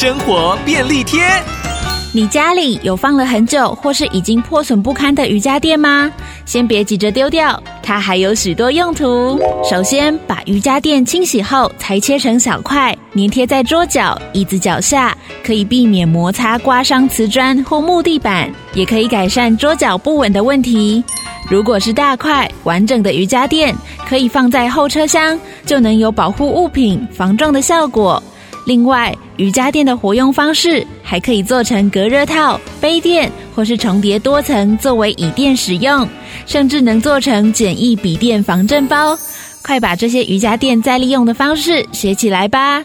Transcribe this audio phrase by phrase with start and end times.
[0.00, 1.20] 生活便利贴。
[2.10, 6.10] 你家里有放了很久或是已经破损不堪的瑜伽垫吗？
[6.46, 9.38] 先别急着丢掉，它还有许多用途。
[9.62, 21.04] 首先，把瑜伽垫清洗后裁切成小块，粘贴在桌角、椅子脚下，可以避免摩擦刮伤瓷砖或木地板，也可以改善桌脚不稳的问题。
[21.50, 23.76] 如果是大块完整的瑜伽垫，
[24.08, 28.22] 可以放在后车厢，就能有保护物品防撞的效果。
[28.66, 36.06] 另外，瑜伽垫的活用方式还可以做成隔热套、杯垫，或是重叠多层作为椅垫使用，
[36.44, 39.18] 甚至能做成简易笔垫防震包。
[39.62, 42.84] 快把这些瑜伽垫再利用的方式学起来吧！